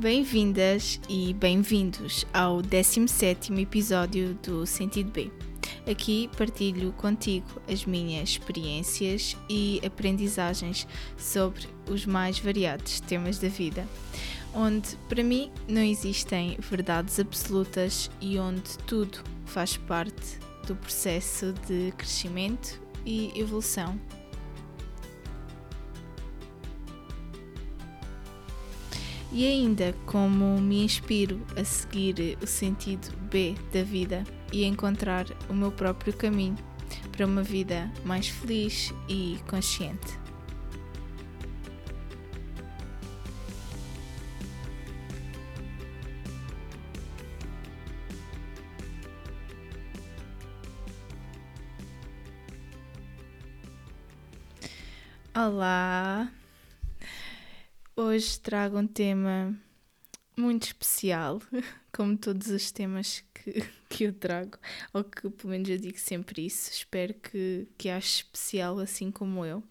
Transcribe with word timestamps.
Bem-vindas 0.00 0.98
e 1.10 1.34
bem-vindos 1.34 2.26
ao 2.32 2.62
17 2.62 3.52
episódio 3.60 4.32
do 4.42 4.64
Sentido 4.64 5.10
B. 5.10 5.30
Aqui 5.86 6.30
partilho 6.38 6.90
contigo 6.92 7.46
as 7.70 7.84
minhas 7.84 8.30
experiências 8.30 9.36
e 9.46 9.78
aprendizagens 9.84 10.88
sobre 11.18 11.68
os 11.86 12.06
mais 12.06 12.38
variados 12.38 13.00
temas 13.00 13.38
da 13.38 13.48
vida, 13.48 13.86
onde 14.54 14.96
para 15.06 15.22
mim 15.22 15.52
não 15.68 15.82
existem 15.82 16.56
verdades 16.58 17.20
absolutas 17.20 18.10
e 18.22 18.38
onde 18.38 18.78
tudo 18.86 19.22
faz 19.44 19.76
parte 19.76 20.38
do 20.66 20.74
processo 20.76 21.52
de 21.68 21.92
crescimento 21.92 22.80
e 23.04 23.38
evolução 23.38 24.00
e 29.32 29.46
ainda 29.46 29.94
como 30.06 30.60
me 30.60 30.84
inspiro 30.84 31.40
a 31.56 31.64
seguir 31.64 32.36
o 32.42 32.46
sentido 32.46 33.16
B 33.30 33.54
da 33.72 33.82
vida 33.82 34.24
e 34.52 34.64
encontrar 34.64 35.26
o 35.48 35.54
meu 35.54 35.70
próprio 35.70 36.12
caminho 36.12 36.56
para 37.12 37.26
uma 37.26 37.42
vida 37.42 37.90
mais 38.04 38.28
feliz 38.28 38.92
e 39.08 39.38
consciente. 39.48 40.18
Olá! 55.34 56.39
Hoje 58.02 58.40
trago 58.40 58.78
um 58.78 58.86
tema 58.86 59.54
muito 60.34 60.62
especial, 60.62 61.38
como 61.92 62.16
todos 62.16 62.48
os 62.48 62.72
temas 62.72 63.22
que, 63.34 63.62
que 63.90 64.04
eu 64.04 64.12
trago, 64.14 64.56
ou 64.94 65.04
que 65.04 65.28
pelo 65.28 65.50
menos 65.50 65.68
eu 65.68 65.76
digo 65.76 65.98
sempre 65.98 66.46
isso. 66.46 66.70
Espero 66.70 67.12
que, 67.12 67.68
que 67.76 67.90
ache 67.90 68.22
especial 68.22 68.78
assim 68.78 69.10
como 69.10 69.44
eu. 69.44 69.62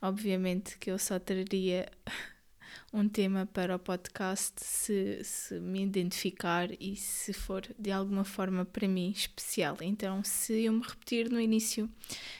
Obviamente 0.00 0.78
que 0.78 0.90
eu 0.90 0.98
só 0.98 1.18
traria 1.18 1.86
um 2.94 3.06
tema 3.06 3.44
para 3.44 3.76
o 3.76 3.78
podcast 3.78 4.54
se, 4.64 5.22
se 5.22 5.60
me 5.60 5.82
identificar 5.82 6.70
e 6.80 6.96
se 6.96 7.34
for 7.34 7.68
de 7.78 7.92
alguma 7.92 8.24
forma 8.24 8.64
para 8.64 8.88
mim 8.88 9.10
especial. 9.10 9.76
Então, 9.82 10.24
se 10.24 10.62
eu 10.62 10.72
me 10.72 10.82
repetir 10.82 11.30
no 11.30 11.38
início, 11.38 11.90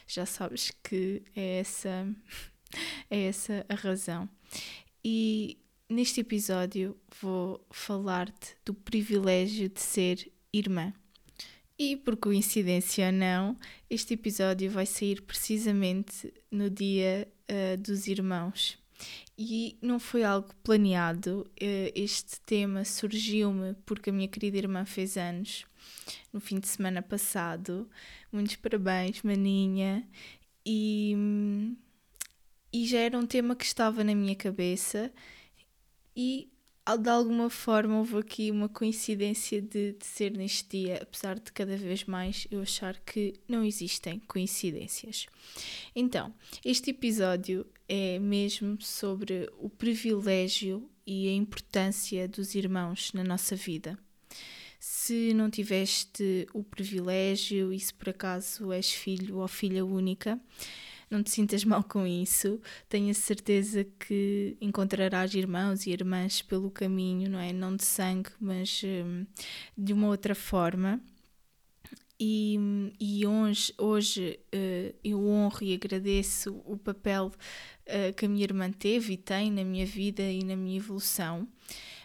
já 0.06 0.25
sabes 0.25 0.73
que 0.83 1.23
é 1.36 1.58
essa, 1.58 2.08
é 3.11 3.25
essa 3.25 3.67
a 3.69 3.75
razão 3.75 4.27
e 5.05 5.59
neste 5.89 6.20
episódio 6.20 6.97
vou 7.20 7.65
falar-te 7.70 8.56
do 8.65 8.73
privilégio 8.75 9.69
de 9.69 9.81
ser 9.81 10.31
irmã. 10.53 10.92
E 11.79 11.97
por 11.97 12.17
coincidência 12.17 13.07
ou 13.07 13.12
não, 13.12 13.57
este 13.89 14.15
episódio 14.15 14.70
vai 14.70 14.84
sair 14.84 15.23
precisamente 15.23 16.33
no 16.51 16.69
Dia 16.69 17.27
uh, 17.51 17.81
dos 17.81 18.07
Irmãos. 18.07 18.79
E 19.39 19.79
não 19.81 19.98
foi 19.98 20.23
algo 20.23 20.51
planeado, 20.62 21.51
uh, 21.51 21.92
este 21.95 22.39
tema 22.42 22.85
surgiu-me 22.85 23.75
porque 23.87 24.11
a 24.11 24.12
minha 24.12 24.29
querida 24.29 24.59
irmã 24.59 24.85
fez 24.85 25.17
anos 25.17 25.64
no 26.31 26.39
fim 26.39 26.61
de 26.61 26.69
semana 26.69 27.01
passado. 27.01 27.89
Muitos 28.31 28.57
parabéns, 28.57 29.23
maninha! 29.23 30.07
E. 30.64 31.17
E 32.73 32.87
já 32.87 32.99
era 32.99 33.19
um 33.19 33.27
tema 33.27 33.57
que 33.57 33.65
estava 33.65 34.05
na 34.05 34.15
minha 34.15 34.37
cabeça 34.37 35.13
e 36.15 36.49
de 36.99 37.09
alguma 37.09 37.49
forma 37.49 37.99
houve 37.99 38.19
aqui 38.19 38.51
uma 38.51 38.69
coincidência 38.69 39.61
de, 39.61 39.93
de, 39.93 40.05
ser 40.05 40.33
neste 40.33 40.79
dia, 40.79 40.98
apesar 41.03 41.39
de 41.39 41.53
cada 41.53 41.77
vez 41.77 42.05
mais 42.05 42.47
eu 42.51 42.61
achar 42.63 42.98
que 43.01 43.35
não 43.47 43.64
existem 43.64 44.19
coincidências. 44.20 45.27
Então, 45.95 46.35
este 46.64 46.91
episódio 46.91 47.67
é 47.89 48.19
mesmo 48.19 48.80
sobre 48.80 49.48
o 49.59 49.69
privilégio 49.69 50.89
e 51.07 51.29
a 51.29 51.33
importância 51.33 52.27
dos 52.27 52.55
irmãos 52.55 53.13
na 53.13 53.23
nossa 53.23 53.55
vida. 53.55 53.98
Se 54.79 55.35
não 55.35 55.51
tiveste 55.51 56.47
o 56.55 56.64
privilégio 56.64 57.73
e 57.73 57.79
se 57.79 57.92
por 57.92 58.09
acaso 58.09 58.73
és 58.73 58.91
filho 58.91 59.39
ou 59.39 59.48
filha 59.48 59.85
única, 59.85 60.41
não 61.11 61.23
te 61.23 61.31
sintas 61.31 61.65
mal 61.65 61.83
com 61.83 62.07
isso. 62.07 62.61
Tenho 62.89 63.11
a 63.11 63.15
certeza 63.15 63.85
que 63.98 64.57
encontrarás 64.61 65.35
irmãos 65.35 65.87
e 65.87 65.91
irmãs 65.91 66.41
pelo 66.41 66.71
caminho, 66.71 67.29
não 67.29 67.39
é? 67.39 67.53
Não 67.53 67.75
de 67.75 67.85
sangue, 67.85 68.31
mas 68.41 68.83
hum, 68.85 69.27
de 69.77 69.93
uma 69.93 70.07
outra 70.07 70.35
forma. 70.35 71.01
E, 72.23 72.59
e 73.01 73.27
hoje, 73.27 73.75
hoje 73.79 74.39
uh, 74.55 74.95
eu 75.03 75.27
honro 75.27 75.65
e 75.65 75.73
agradeço 75.73 76.63
o 76.67 76.77
papel 76.77 77.29
uh, 77.29 78.13
que 78.15 78.27
a 78.27 78.29
minha 78.29 78.45
irmã 78.45 78.71
teve 78.71 79.15
e 79.15 79.17
tem 79.17 79.51
na 79.51 79.65
minha 79.65 79.87
vida 79.87 80.23
e 80.23 80.45
na 80.45 80.55
minha 80.55 80.77
evolução, 80.77 81.48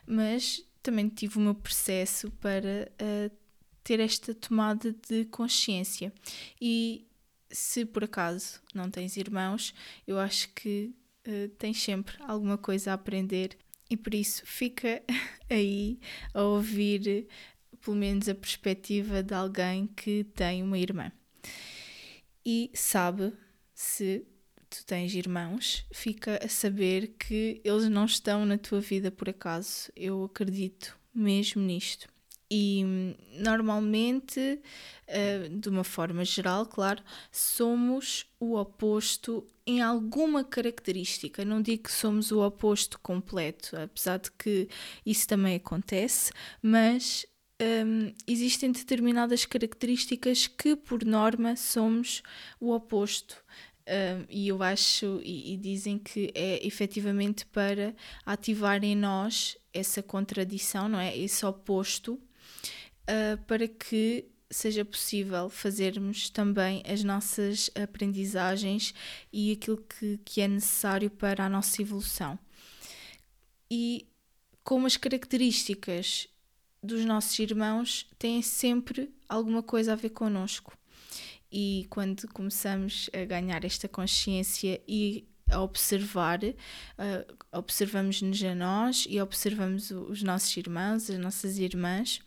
mas 0.08 0.66
também 0.82 1.10
tive 1.10 1.38
o 1.38 1.42
meu 1.42 1.54
processo 1.54 2.32
para 2.40 2.90
uh, 3.02 3.36
ter 3.84 4.00
esta 4.00 4.34
tomada 4.34 4.96
de 5.08 5.26
consciência. 5.26 6.14
E 6.62 7.06
se 7.50 7.86
por 7.86 8.04
acaso 8.04 8.62
não 8.74 8.90
tens 8.90 9.18
irmãos, 9.18 9.74
eu 10.06 10.20
acho 10.20 10.50
que 10.54 10.94
uh, 11.28 11.50
tens 11.58 11.82
sempre 11.82 12.16
alguma 12.22 12.58
coisa 12.58 12.92
a 12.92 12.94
aprender 12.96 13.58
e 13.90 13.96
por 13.96 14.14
isso 14.14 14.42
fica 14.46 15.04
aí 15.50 16.00
a 16.34 16.42
ouvir 16.42 17.28
pelo 17.82 17.96
menos 17.96 18.28
a 18.28 18.36
perspectiva 18.36 19.22
de 19.22 19.34
alguém 19.34 19.88
que 19.88 20.24
tem 20.24 20.64
uma 20.64 20.78
irmã. 20.78 21.12
E 22.44 22.72
sabe 22.74 23.34
se 23.74 24.26
tu 24.70 24.86
tens 24.86 25.14
irmãos, 25.14 25.86
fica 25.94 26.40
a 26.44 26.50
saber 26.50 27.16
que 27.20 27.62
eles 27.64 27.88
não 27.90 28.06
estão 28.06 28.46
na 28.46 28.58
tua 28.58 28.82
vida 28.82 29.12
por 29.12 29.30
acaso. 29.30 29.92
Eu 29.96 30.24
acredito 30.24 30.98
mesmo 31.14 31.62
nisto. 31.62 32.08
E 32.50 32.84
normalmente, 33.40 34.40
uh, 34.40 35.50
de 35.50 35.70
uma 35.70 35.84
forma 35.84 36.24
geral, 36.24 36.66
claro, 36.66 37.02
somos 37.32 38.26
o 38.40 38.56
oposto 38.56 39.48
em 39.66 39.82
alguma 39.82 40.44
característica. 40.44 41.44
Não 41.44 41.62
digo 41.62 41.84
que 41.84 41.92
somos 41.92 42.32
o 42.32 42.46
oposto 42.46 43.00
completo, 43.00 43.76
apesar 43.76 44.20
de 44.20 44.32
que 44.32 44.70
isso 45.06 45.28
também 45.28 45.56
acontece, 45.56 46.32
mas 46.62 47.26
um, 47.62 48.14
existem 48.28 48.72
determinadas 48.72 49.46
características 49.46 50.48
que, 50.48 50.76
por 50.76 51.04
norma, 51.04 51.56
somos 51.56 52.22
o 52.60 52.72
oposto. 52.72 53.44
Um, 53.88 54.26
e 54.30 54.48
eu 54.48 54.64
acho, 54.64 55.22
e, 55.24 55.54
e, 55.54 55.58
dizem 55.58 56.00
que 56.00 56.32
é 56.34 56.66
efetivamente 56.66 57.46
para 57.46 57.96
ativar 58.26 58.84
em 58.84 58.96
nós 58.96 59.58
essa 59.72 60.02
contradição, 60.02 60.90
não 60.90 61.00
é? 61.00 61.16
Esse 61.16 61.46
oposto 61.46 62.20
uh, 63.10 63.38
para 63.46 63.68
que 63.68 64.26
seja 64.50 64.86
possível 64.86 65.50
fazermos 65.50 66.30
também 66.30 66.84
as 66.88 67.04
nossas 67.04 67.70
aprendizagens 67.76 68.94
e 69.32 69.52
aquilo 69.52 69.78
que, 69.78 70.20
que 70.24 70.42
é 70.42 70.48
necessário 70.48 71.10
para 71.10 71.46
a 71.46 71.50
nossa 71.50 71.82
evolução. 71.82 72.38
E 73.70 74.08
como 74.64 74.88
as 74.88 74.98
características 74.98 76.28
dos 76.82 77.04
nossos 77.04 77.38
irmãos 77.40 78.08
têm 78.18 78.42
sempre 78.42 79.14
alguma 79.28 79.64
coisa 79.64 79.94
a 79.94 79.96
ver 79.96 80.12
connosco. 80.12 80.78
E 81.52 81.88
quando 81.90 82.28
começamos 82.30 83.10
a 83.14 83.26
ganhar 83.26 83.64
esta 83.64 83.88
consciência 83.88 84.82
e 84.88 85.28
a 85.50 85.62
observar, 85.62 86.44
uh, 86.44 87.38
observamos-nos 87.52 88.44
a 88.44 88.56
nós 88.56 89.06
e 89.08 89.22
observamos 89.22 89.92
os 89.92 90.24
nossos 90.24 90.56
irmãos, 90.58 91.10
as 91.10 91.18
nossas 91.20 91.58
irmãs, 91.58 92.20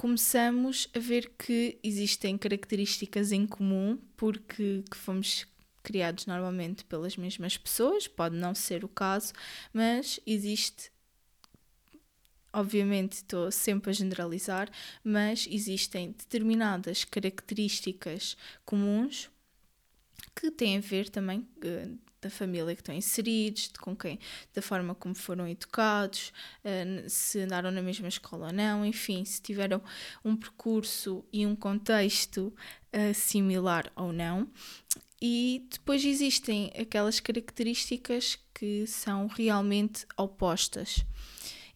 começamos 0.00 0.88
a 0.96 0.98
ver 0.98 1.30
que 1.36 1.78
existem 1.82 2.38
características 2.38 3.32
em 3.32 3.46
comum, 3.46 3.98
porque 4.16 4.82
que 4.90 4.96
fomos 4.96 5.46
criados 5.82 6.24
normalmente 6.24 6.86
pelas 6.86 7.18
mesmas 7.18 7.58
pessoas, 7.58 8.08
pode 8.08 8.34
não 8.34 8.54
ser 8.54 8.82
o 8.82 8.88
caso, 8.88 9.34
mas 9.74 10.18
existe. 10.26 10.90
Obviamente 12.50 13.12
estou 13.12 13.52
sempre 13.52 13.90
a 13.90 13.92
generalizar, 13.92 14.70
mas 15.04 15.46
existem 15.50 16.12
determinadas 16.12 17.04
características 17.04 18.38
comuns 18.64 19.28
que 20.34 20.50
têm 20.50 20.78
a 20.78 20.80
ver 20.80 21.10
também 21.10 21.40
uh, 21.40 21.98
da 22.20 22.30
família 22.30 22.74
que 22.74 22.80
estão 22.80 22.94
inseridos, 22.94 23.68
de 23.68 23.78
com 23.78 23.96
quem, 23.96 24.18
da 24.54 24.60
forma 24.60 24.94
como 24.94 25.14
foram 25.14 25.48
educados, 25.48 26.32
uh, 26.64 27.08
se 27.08 27.40
andaram 27.40 27.70
na 27.70 27.82
mesma 27.82 28.08
escola 28.08 28.48
ou 28.48 28.52
não, 28.52 28.84
enfim, 28.84 29.24
se 29.24 29.40
tiveram 29.40 29.82
um 30.24 30.36
percurso 30.36 31.24
e 31.32 31.46
um 31.46 31.56
contexto 31.56 32.52
uh, 32.92 33.14
similar 33.14 33.90
ou 33.96 34.12
não. 34.12 34.48
E 35.22 35.66
depois 35.70 36.04
existem 36.04 36.72
aquelas 36.78 37.20
características 37.20 38.38
que 38.54 38.86
são 38.86 39.26
realmente 39.26 40.06
opostas. 40.16 41.04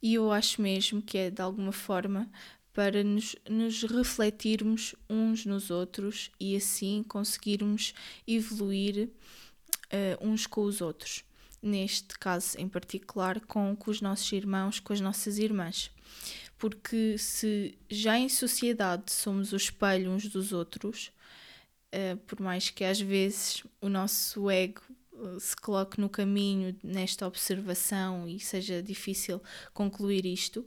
E 0.02 0.14
eu 0.14 0.32
acho 0.32 0.62
mesmo 0.62 1.02
que 1.02 1.19
é 1.19 1.31
de 1.31 1.43
alguma 1.43 1.73
forma 1.73 2.31
para 2.75 3.05
nos, 3.05 3.37
nos 3.49 3.82
refletirmos 3.85 4.94
uns 5.08 5.46
nos 5.46 5.70
outros 5.70 6.31
e 6.41 6.56
assim 6.56 7.05
conseguirmos 7.06 7.94
evoluir 8.26 9.08
uh, 9.92 10.26
uns 10.26 10.46
com 10.46 10.62
os 10.62 10.81
outros. 10.81 11.25
Neste 11.62 12.19
caso 12.19 12.58
em 12.58 12.69
particular, 12.69 13.40
com, 13.40 13.75
com 13.75 13.90
os 13.90 14.00
nossos 14.00 14.31
irmãos, 14.32 14.81
com 14.81 14.92
as 14.92 15.00
nossas 15.00 15.38
irmãs. 15.38 15.90
Porque 16.58 17.16
se 17.19 17.76
já 17.88 18.19
em 18.19 18.28
sociedade 18.28 19.12
somos 19.12 19.52
o 19.52 19.56
espelho 19.56 20.10
uns 20.10 20.28
dos 20.28 20.52
outros, 20.52 21.10
uh, 21.94 22.16
por 22.26 22.40
mais 22.40 22.70
que 22.70 22.84
às 22.84 23.00
vezes 23.00 23.64
o 23.81 23.88
nosso 23.88 24.50
ego 24.50 24.82
eh, 25.14 25.38
se 25.38 25.56
coloque 25.56 26.00
no 26.00 26.08
caminho 26.08 26.76
nesta 26.82 27.26
observação 27.26 28.28
e 28.28 28.40
seja 28.40 28.82
difícil 28.82 29.40
concluir 29.72 30.26
isto, 30.26 30.66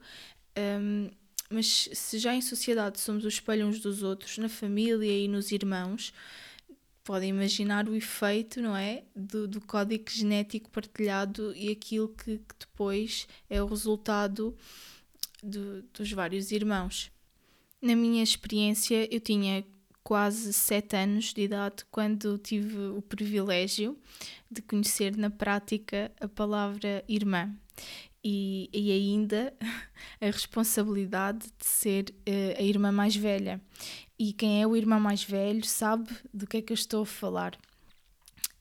um, 0.58 1.10
mas 1.50 1.90
se 1.94 2.18
já 2.20 2.34
em 2.34 2.42
sociedade 2.42 3.00
somos 3.00 3.24
o 3.26 3.28
espelho 3.28 3.68
uns 3.68 3.80
dos 3.80 4.04
outros, 4.04 4.38
na 4.38 4.50
família 4.50 5.12
e 5.12 5.28
nos 5.28 5.52
irmãos, 5.52 6.14
podem 7.08 7.30
imaginar 7.30 7.88
o 7.88 7.96
efeito, 7.96 8.62
não 8.62 8.76
é? 8.76 9.06
Do, 9.16 9.48
do 9.48 9.62
código 9.62 10.04
genético 10.10 10.70
partilhado 10.70 11.56
e 11.56 11.72
aquilo 11.72 12.10
que, 12.10 12.40
que 12.40 12.56
depois 12.60 13.26
é 13.50 13.64
o 13.64 13.66
resultado 13.66 14.54
do, 15.42 15.84
dos 15.84 16.12
vários 16.12 16.52
irmãos. 16.52 17.10
Na 17.82 17.96
minha 17.96 18.22
experiência, 18.22 19.08
eu 19.10 19.22
tinha 19.22 19.64
quase 20.04 20.52
sete 20.52 20.98
anos 20.98 21.34
de 21.34 21.44
idade 21.44 21.86
quando 21.90 22.38
tive 22.38 22.78
o 22.78 23.02
privilégio 23.02 23.98
de 24.52 24.62
conhecer 24.62 25.16
na 25.16 25.30
prática 25.30 26.12
a 26.20 26.28
palavra 26.28 27.06
irmã 27.08 27.56
e, 28.22 28.70
e 28.74 28.92
ainda 28.92 29.54
a 30.20 30.26
responsabilidade 30.26 31.48
de 31.58 31.66
ser 31.66 32.14
uh, 32.28 32.60
a 32.60 32.64
irmã 32.64 32.92
mais 32.92 33.16
velha. 33.16 33.62
E 34.20 34.34
quem 34.34 34.62
é 34.62 34.68
o 34.68 34.76
irmão 34.76 35.00
mais 35.00 35.24
velho 35.24 35.66
sabe 35.66 36.10
do 36.34 36.48
que 36.48 36.58
é 36.58 36.62
que 36.62 36.74
eu 36.74 36.76
estou 36.76 37.04
a 37.04 37.06
falar. 37.06 37.58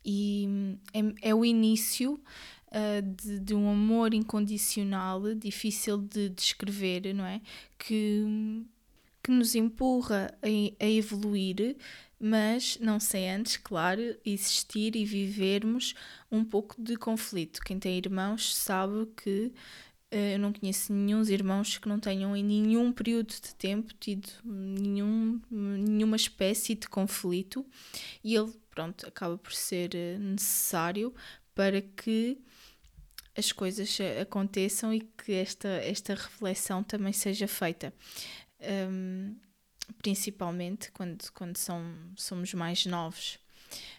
E 0.05 0.45
hum, 0.49 0.79
é, 0.93 1.31
é 1.31 1.35
o 1.35 1.45
início 1.45 2.21
uh, 2.69 3.03
de, 3.03 3.41
de, 3.41 3.55
um 3.55 3.71
amor 3.71 4.15
incondicional, 4.15 5.35
difícil 5.35 5.99
de 5.99 6.29
descrever, 6.29 7.15
não 7.15 7.25
é? 7.25 7.41
Que, 7.79 8.63
que 9.23 9.31
nos 9.31 9.55
empurra 9.55 10.33
a, 10.43 10.85
a 10.85 10.89
evoluir 10.89 11.77
mas 12.19 12.79
não 12.81 12.99
sei 12.99 13.29
antes, 13.29 13.57
claro, 13.59 14.17
existir 14.25 14.97
e 14.97 15.05
vivermos 15.05 15.95
um 16.33 16.45
pouco 16.45 16.81
de 16.83 16.97
conflito. 16.97 17.61
Quem 17.61 17.79
tem 17.79 17.99
irmãos 17.99 18.55
sabe 18.55 19.07
que 19.17 19.53
eu 20.17 20.39
não 20.39 20.53
conheço 20.53 20.93
nenhum 20.93 21.23
irmãos 21.23 21.79
que 21.79 21.89
não 21.89 21.99
tenham 21.99 22.37
em 22.37 22.43
nenhum 22.43 22.93
período 22.93 23.29
de 23.29 23.55
tempo 23.55 23.93
tido 23.95 24.29
nenhum, 24.45 25.41
nenhuma 25.51 26.17
espécie 26.17 26.75
de 26.75 26.89
conflito 26.89 27.65
e 28.23 28.35
ele, 28.35 28.53
pronto, 28.71 29.07
acaba 29.07 29.37
por 29.37 29.53
ser 29.53 29.95
eh, 29.95 30.19
necessário 30.19 31.15
para 31.55 31.81
que 31.81 32.39
as 33.37 33.53
coisas 33.53 33.99
aconteçam 34.21 34.93
e 34.93 35.01
que 35.01 35.33
esta, 35.33 35.69
esta 35.69 36.15
reflexão 36.15 36.83
também 36.83 37.13
seja 37.13 37.47
feita. 37.47 37.93
Um, 38.91 39.37
principalmente 39.99 40.91
quando, 40.93 41.31
quando 41.33 41.57
são, 41.57 41.83
somos 42.17 42.53
mais 42.55 42.87
novos. 42.87 43.39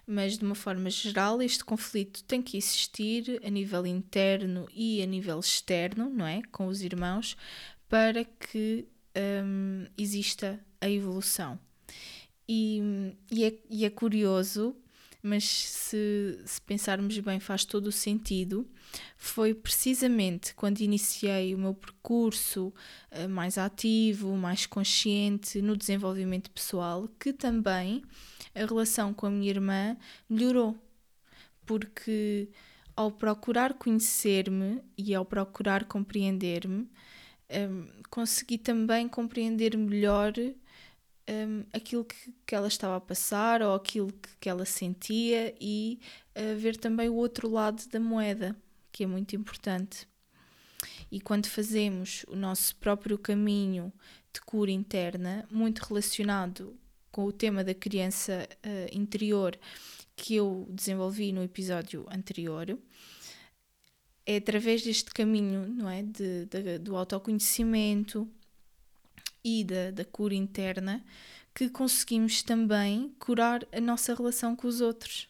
Mas 0.06 0.38
de 0.38 0.46
uma 0.46 0.56
forma 0.56 0.90
geral, 0.90 1.42
este 1.42 1.64
conflito 1.66 2.24
tem 2.24 2.42
que 2.42 2.58
existir 2.58 3.42
a 3.44 3.50
nível 3.50 3.86
interno 3.86 4.68
e 4.74 5.02
a 5.02 5.06
nível 5.06 5.40
externo, 5.40 6.10
não 6.10 6.26
é? 6.26 6.42
Com 6.52 6.68
os 6.68 6.82
irmãos, 6.82 7.36
para 7.90 8.24
que 8.24 8.88
um, 9.44 9.86
exista 9.98 10.60
a 10.80 10.90
evolução. 10.90 11.60
E, 12.48 12.82
e, 13.30 13.44
é, 13.44 13.54
e 13.70 13.86
é 13.86 13.90
curioso 13.90 14.76
mas 15.28 15.44
se, 15.44 16.40
se, 16.46 16.62
pensarmos 16.62 17.20
bem, 17.20 17.40
faz 17.40 17.66
todo 17.66 17.88
o 17.88 17.92
sentido. 17.92 18.68
Foi 19.18 19.54
precisamente 19.54 20.56
quando 20.56 20.80
iniciei 20.80 21.54
o 21.54 21.58
meu 21.58 21.74
percurso 21.74 22.74
uh, 23.12 23.30
mais 23.30 23.58
ativo, 23.58 24.36
mais 24.38 24.66
consciente 24.66 25.62
no 25.62 25.76
desenvolvimento 25.76 26.50
pessoal, 26.50 27.10
que 27.20 27.34
também 27.34 28.02
a 28.56 28.66
relação 28.66 29.14
com 29.14 29.26
a 29.26 29.30
minha 29.30 29.50
irmã 29.50 29.98
melhorou. 30.30 30.76
Porque 31.66 32.50
ao 32.96 33.12
procurar 33.12 33.74
conhecer-me 33.74 34.82
e 34.98 35.14
ao 35.14 35.26
procurar 35.26 35.86
compreender-me, 35.86 36.78
um, 36.78 36.88
eh, 37.50 37.70
consegui 38.10 38.58
também 38.58 39.08
compreender 39.08 39.78
melhor 39.78 40.34
um, 41.30 41.64
aquilo 41.74 42.06
que, 42.06 42.34
que 42.46 42.56
ela 42.56 42.68
estava 42.68 42.96
a 42.96 43.02
passar 43.02 43.62
ou 43.62 43.74
aquilo 43.76 44.12
que, 44.12 44.30
que 44.40 44.50
ela 44.50 44.66
sentia 44.66 45.54
e 45.60 46.00
uh, 46.36 46.58
ver 46.58 46.78
também 46.78 47.10
o 47.10 47.16
outro 47.16 47.50
lado 47.50 47.88
da 47.90 48.00
moeda, 48.00 48.56
que 48.92 49.04
é 49.04 49.08
muito 49.08 49.36
importante. 49.36 50.08
E 51.12 51.20
quando 51.20 51.48
fazemos 51.48 52.26
o 52.28 52.36
nosso 52.36 52.76
próprio 52.78 53.18
caminho 53.18 53.92
de 54.34 54.42
cura 54.42 54.72
interna, 54.72 55.48
muito 55.50 55.80
relacionado 55.80 56.78
com 57.12 57.26
o 57.26 57.32
tema 57.32 57.64
da 57.64 57.74
criança 57.74 58.48
uh, 58.66 58.98
interior 58.98 59.58
que 60.16 60.36
eu 60.36 60.68
desenvolvi 60.70 61.32
no 61.32 61.44
episódio 61.44 62.06
anterior, 62.12 62.78
é 64.26 64.38
através 64.38 64.84
deste 64.84 65.12
caminho 65.12 65.68
não 65.68 65.90
é, 65.90 66.04
de, 66.04 66.46
de 66.46 66.80
do 66.80 66.98
autoconhecimento, 66.98 68.30
e 69.48 69.64
da, 69.64 69.92
da 69.92 70.04
cura 70.04 70.36
interna 70.36 71.02
que 71.56 71.70
conseguimos 71.70 72.44
também 72.44 73.16
curar 73.18 73.66
a 73.72 73.80
nossa 73.80 74.14
relação 74.14 74.56
com 74.56 74.68
os 74.68 74.82
outros. 74.82 75.30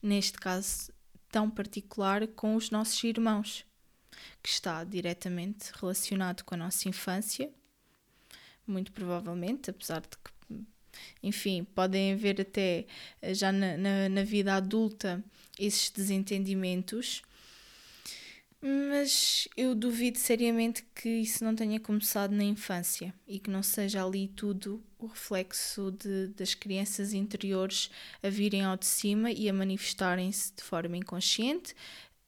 Neste 0.00 0.38
caso 0.38 0.92
tão 1.30 1.50
particular 1.50 2.26
com 2.28 2.54
os 2.54 2.70
nossos 2.70 3.02
irmãos, 3.02 3.64
que 4.42 4.48
está 4.48 4.84
diretamente 4.84 5.70
relacionado 5.74 6.44
com 6.44 6.54
a 6.54 6.58
nossa 6.58 6.88
infância, 6.88 7.50
muito 8.66 8.92
provavelmente, 8.92 9.70
apesar 9.70 10.00
de 10.00 10.08
que, 10.08 10.64
enfim, 11.22 11.64
podem 11.64 12.12
haver 12.12 12.40
até 12.40 12.86
já 13.32 13.50
na, 13.50 13.76
na, 13.76 14.08
na 14.08 14.22
vida 14.22 14.54
adulta 14.54 15.22
esses 15.58 15.90
desentendimentos 15.90 17.22
mas 18.62 19.48
eu 19.56 19.74
duvido 19.74 20.18
seriamente 20.18 20.84
que 20.94 21.08
isso 21.08 21.42
não 21.42 21.54
tenha 21.54 21.80
começado 21.80 22.32
na 22.32 22.44
infância 22.44 23.14
e 23.26 23.38
que 23.38 23.48
não 23.50 23.62
seja 23.62 24.04
ali 24.04 24.28
tudo 24.28 24.82
o 24.98 25.06
reflexo 25.06 25.90
de, 25.92 26.28
das 26.28 26.54
crianças 26.54 27.14
interiores 27.14 27.90
a 28.22 28.28
virem 28.28 28.62
ao 28.64 28.76
de 28.76 28.84
cima 28.84 29.30
e 29.30 29.48
a 29.48 29.52
manifestarem-se 29.52 30.52
de 30.54 30.62
forma 30.62 30.94
inconsciente 30.94 31.74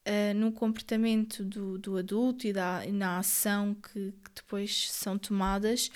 uh, 0.08 0.34
no 0.34 0.52
comportamento 0.52 1.44
do, 1.44 1.76
do 1.76 1.98
adulto 1.98 2.46
e, 2.46 2.52
da, 2.52 2.82
na 2.90 3.18
ação 3.18 3.74
que, 3.74 4.12
que, 4.12 4.30
depois 4.34 4.90
são 4.90 5.18
tomadas 5.18 5.90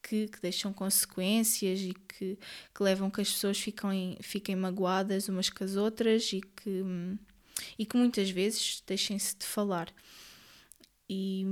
que, 0.00 0.28
que 0.28 0.40
deixam 0.40 0.72
consequências 0.72 1.80
e 1.80 1.94
que, 1.94 2.38
que 2.74 2.82
levam 2.82 3.10
que 3.10 3.20
as 3.20 3.32
pessoas 3.32 3.58
fiquem, 3.58 4.16
fiquem 4.20 4.54
magoadas 4.54 5.28
umas 5.28 5.50
com 5.50 5.64
as 5.64 5.74
outras 5.74 6.32
e 6.32 6.40
que. 6.40 6.84
E 7.80 7.86
que 7.86 7.96
muitas 7.96 8.28
vezes 8.28 8.82
deixem-se 8.86 9.34
de 9.38 9.46
falar. 9.46 9.90
E, 11.08 11.46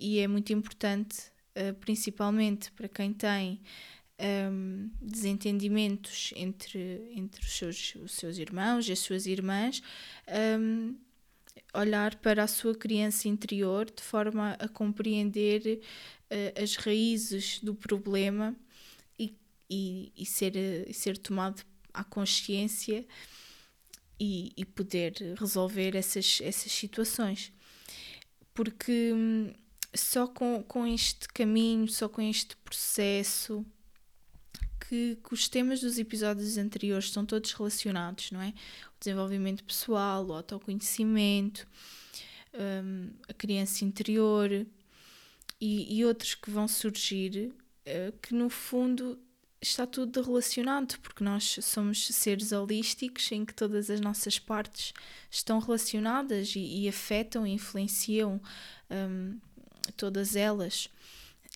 e 0.00 0.18
é 0.18 0.26
muito 0.26 0.50
importante, 0.50 1.18
uh, 1.54 1.74
principalmente 1.74 2.72
para 2.72 2.88
quem 2.88 3.12
tem 3.12 3.60
um, 4.18 4.24
ehm, 4.24 4.90
desentendimentos 4.98 6.32
entre, 6.34 7.12
entre 7.14 7.44
os, 7.44 7.52
seus, 7.52 7.94
os 7.96 8.12
seus 8.12 8.38
irmãos 8.38 8.88
e 8.88 8.92
as 8.92 8.98
suas 8.98 9.26
irmãs, 9.26 9.82
um, 10.26 10.32
ehm, 10.32 10.94
olhar 11.74 12.14
para 12.16 12.44
a 12.44 12.46
sua 12.46 12.74
criança 12.74 13.28
interior 13.28 13.90
de 13.90 14.02
forma 14.02 14.56
a 14.58 14.66
compreender 14.66 15.82
uh, 16.30 16.62
as 16.62 16.76
raízes 16.76 17.60
do 17.62 17.74
problema 17.74 18.56
e, 19.18 19.36
e, 19.68 20.10
e 20.16 20.24
ser, 20.24 20.54
uh, 20.56 20.94
ser 20.94 21.18
tomado 21.18 21.62
à 21.92 22.02
consciência 22.02 23.04
e, 24.18 24.52
e 24.56 24.64
poder 24.64 25.14
resolver 25.38 25.94
essas, 25.94 26.40
essas 26.42 26.72
situações. 26.72 27.52
Porque 28.54 29.12
hum, 29.12 29.52
só 29.94 30.26
com, 30.26 30.62
com 30.62 30.86
este 30.86 31.28
caminho, 31.28 31.88
só 31.88 32.08
com 32.08 32.22
este 32.22 32.56
processo, 32.56 33.64
que, 34.88 35.16
que, 35.16 35.34
os 35.34 35.48
temas 35.48 35.80
dos 35.80 35.98
episódios 35.98 36.56
anteriores 36.56 37.06
estão 37.06 37.24
todos 37.26 37.52
relacionados, 37.52 38.30
não 38.30 38.40
é? 38.40 38.48
O 38.48 38.98
desenvolvimento 39.00 39.64
pessoal, 39.64 40.26
o 40.26 40.32
autoconhecimento, 40.32 41.66
um, 42.54 43.10
a 43.28 43.34
criança 43.34 43.84
interior 43.84 44.50
e, 45.60 45.98
e, 45.98 46.04
outros 46.04 46.34
que 46.34 46.50
vão 46.50 46.68
surgir, 46.68 47.52
uh, 47.86 48.16
que 48.22 48.34
no 48.34 48.48
fundo 48.48 49.18
está 49.66 49.86
tudo 49.86 50.22
relacionado, 50.22 50.98
porque 51.00 51.24
nós 51.24 51.58
somos 51.62 52.06
seres 52.08 52.52
holísticos 52.52 53.30
em 53.32 53.44
que 53.44 53.54
todas 53.54 53.90
as 53.90 54.00
nossas 54.00 54.38
partes 54.38 54.94
estão 55.30 55.58
relacionadas 55.58 56.54
e, 56.54 56.60
e 56.60 56.88
afetam 56.88 57.46
e 57.46 57.52
influenciam 57.52 58.40
um, 58.90 59.38
todas 59.96 60.36
elas. 60.36 60.88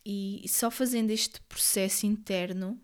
E 0.05 0.45
só 0.49 0.71
fazendo 0.71 1.11
este 1.11 1.41
processo 1.43 2.07
interno 2.07 2.79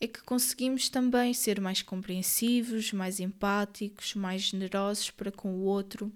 é 0.00 0.06
que 0.06 0.22
conseguimos 0.22 0.88
também 0.88 1.34
ser 1.34 1.60
mais 1.60 1.82
compreensivos, 1.82 2.92
mais 2.92 3.20
empáticos, 3.20 4.14
mais 4.14 4.42
generosos 4.42 5.10
para 5.10 5.30
com 5.30 5.54
o 5.54 5.62
outro. 5.62 6.12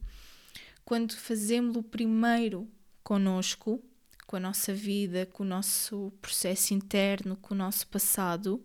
Quando 0.85 1.14
fazemos 1.16 1.76
o 1.76 1.83
primeiro 1.83 2.68
conosco, 3.02 3.83
com 4.26 4.37
a 4.37 4.40
nossa 4.40 4.73
vida, 4.75 5.26
com 5.26 5.43
o 5.43 5.47
nosso 5.47 6.12
processo 6.21 6.75
interno, 6.75 7.37
com 7.37 7.54
o 7.54 7.57
nosso 7.57 7.87
passado, 7.87 8.64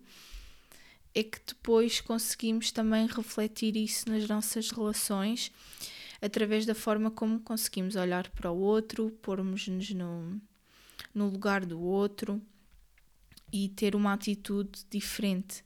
é 1.14 1.22
que 1.22 1.38
depois 1.46 2.00
conseguimos 2.00 2.70
também 2.70 3.06
refletir 3.06 3.76
isso 3.76 4.08
nas 4.08 4.28
nossas 4.28 4.70
relações 4.70 5.52
através 6.20 6.66
da 6.66 6.74
forma 6.74 7.10
como 7.10 7.40
conseguimos 7.40 7.96
olhar 7.96 8.28
para 8.30 8.50
o 8.50 8.58
outro, 8.58 9.10
pormos-nos 9.22 9.90
no, 9.90 10.40
no 11.14 11.28
lugar 11.28 11.64
do 11.64 11.80
outro 11.80 12.40
e 13.52 13.68
ter 13.68 13.96
uma 13.96 14.12
atitude 14.12 14.84
diferente. 14.90 15.64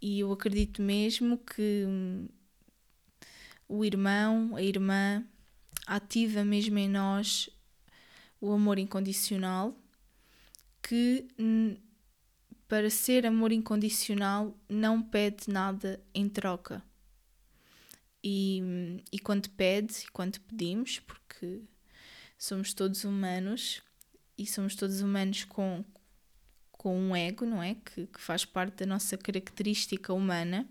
E 0.00 0.20
eu 0.20 0.32
acredito 0.32 0.80
mesmo 0.80 1.38
que 1.38 1.84
o 3.68 3.84
irmão, 3.84 4.56
a 4.56 4.62
irmã, 4.62 5.24
ativa 5.86 6.44
mesmo 6.44 6.78
em 6.78 6.88
nós 6.88 7.50
o 8.40 8.52
amor 8.52 8.78
incondicional, 8.78 9.76
que 10.82 11.26
para 12.68 12.90
ser 12.90 13.26
amor 13.26 13.50
incondicional 13.52 14.56
não 14.68 15.02
pede 15.02 15.48
nada 15.48 16.00
em 16.14 16.28
troca. 16.28 16.82
E, 18.22 19.02
e 19.12 19.18
quando 19.18 19.48
pede, 19.50 19.94
e 20.04 20.10
quando 20.10 20.40
pedimos, 20.40 20.98
porque 21.00 21.62
somos 22.36 22.72
todos 22.74 23.04
humanos 23.04 23.82
e 24.36 24.46
somos 24.46 24.74
todos 24.74 25.00
humanos 25.00 25.44
com, 25.44 25.84
com 26.70 26.96
um 26.96 27.16
ego, 27.16 27.44
não 27.44 27.62
é? 27.62 27.74
Que, 27.74 28.06
que 28.06 28.20
faz 28.20 28.44
parte 28.44 28.76
da 28.76 28.86
nossa 28.86 29.16
característica 29.16 30.12
humana. 30.12 30.68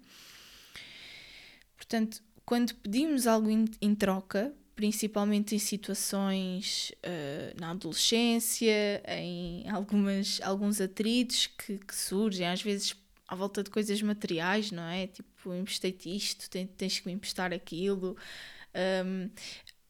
Portanto, 1.75 2.21
quando 2.45 2.75
pedimos 2.75 3.27
algo 3.27 3.49
em, 3.49 3.65
em 3.81 3.95
troca, 3.95 4.53
principalmente 4.77 5.55
em 5.55 5.59
situações 5.59 6.93
uh, 6.97 7.59
na 7.59 7.71
adolescência, 7.71 9.01
em 9.07 9.67
algumas, 9.67 10.39
alguns 10.43 10.79
atritos 10.79 11.47
que, 11.47 11.79
que, 11.79 11.95
surgem, 11.95 12.47
às 12.47 12.61
vezes 12.61 12.95
à 13.27 13.35
volta 13.35 13.63
de 13.63 13.71
coisas 13.71 13.99
materiais, 14.03 14.71
não 14.71 14.83
é? 14.83 15.07
Tipo, 15.07 15.51
emprestei-te 15.55 16.15
isto, 16.15 16.47
tens, 16.47 16.69
tens 16.77 16.99
que 16.99 17.07
me 17.07 17.13
emprestar 17.13 17.51
aquilo. 17.51 18.15
Um, 19.03 19.31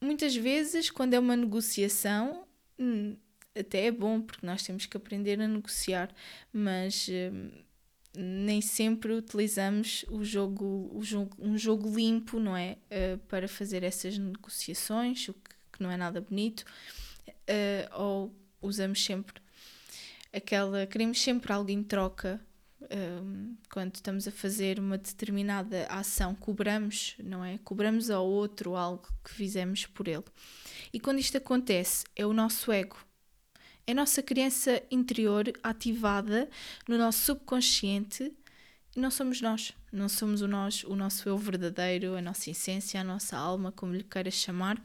muitas 0.00 0.34
vezes, 0.34 0.90
quando 0.90 1.12
é 1.12 1.18
uma 1.18 1.36
negociação, 1.36 2.46
hum, 2.78 3.14
até 3.54 3.86
é 3.86 3.92
bom, 3.92 4.22
porque 4.22 4.46
nós 4.46 4.62
temos 4.62 4.86
que 4.86 4.96
aprender 4.96 5.38
a 5.38 5.46
negociar, 5.46 6.10
mas 6.50 7.06
hum, 7.10 7.50
nem 8.16 8.60
sempre 8.60 9.12
utilizamos 9.12 10.04
o 10.08 10.24
jogo, 10.24 10.90
o 10.92 11.02
jogo, 11.02 11.36
um 11.38 11.56
jogo 11.56 11.94
limpo, 11.94 12.38
não 12.38 12.56
é? 12.56 12.78
Uh, 12.90 13.18
para 13.28 13.46
fazer 13.46 13.82
essas 13.82 14.18
negociações, 14.18 15.28
o 15.28 15.34
que, 15.34 15.50
que 15.72 15.82
não 15.82 15.90
é 15.90 15.96
nada 15.96 16.20
bonito, 16.20 16.64
uh, 17.28 17.94
ou 17.94 18.34
usamos 18.60 19.04
sempre 19.04 19.40
aquela. 20.32 20.86
queremos 20.86 21.20
sempre 21.20 21.52
algo 21.52 21.70
em 21.70 21.82
troca. 21.82 22.40
Um, 22.80 23.56
quando 23.72 23.96
estamos 23.96 24.28
a 24.28 24.30
fazer 24.30 24.78
uma 24.78 24.96
determinada 24.96 25.86
ação, 25.86 26.32
cobramos, 26.34 27.16
não 27.18 27.44
é? 27.44 27.58
Cobramos 27.58 28.08
ao 28.08 28.24
outro 28.24 28.76
algo 28.76 29.08
que 29.24 29.32
fizemos 29.32 29.84
por 29.84 30.06
ele. 30.06 30.24
E 30.92 31.00
quando 31.00 31.18
isto 31.18 31.36
acontece, 31.36 32.04
é 32.14 32.24
o 32.24 32.32
nosso 32.32 32.70
ego 32.70 32.96
é 33.88 33.92
a 33.92 33.94
nossa 33.94 34.22
criança 34.22 34.82
interior 34.90 35.50
ativada 35.62 36.46
no 36.86 36.98
nosso 36.98 37.24
subconsciente 37.24 38.30
e 38.94 39.00
não 39.00 39.10
somos 39.10 39.40
nós. 39.40 39.72
Não 39.90 40.10
somos 40.10 40.42
o 40.42 40.46
nós, 40.46 40.84
o 40.84 40.94
nosso 40.94 41.26
eu 41.26 41.38
verdadeiro, 41.38 42.14
a 42.14 42.20
nossa 42.20 42.50
essência, 42.50 43.00
a 43.00 43.04
nossa 43.04 43.34
alma, 43.34 43.72
como 43.72 43.94
lhe 43.94 44.04
queiras 44.04 44.34
chamar. 44.34 44.78